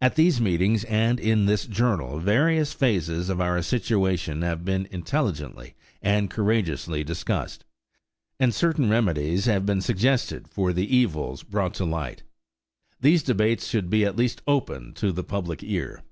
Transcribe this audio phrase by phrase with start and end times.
[0.00, 5.76] At these meetings and in this journal various phases of our situation have been intelligently
[6.02, 7.64] and courageously discussed,
[8.40, 12.24] and certain remedies have been suggested for the evils brought to light.
[13.00, 16.02] These debates should at least open the public ear.